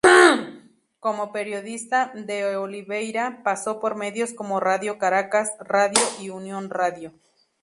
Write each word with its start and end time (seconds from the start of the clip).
Como 0.99 1.31
periodista, 1.31 2.11
De 2.15 2.55
Oliveira 2.57 3.43
pasó 3.43 3.79
por 3.79 3.95
medios 3.95 4.33
como 4.33 4.59
Radio 4.59 4.97
Caracas 4.97 5.51
Radio 5.59 6.01
y 6.19 6.31
Unión 6.31 6.71
Radio. 6.71 7.13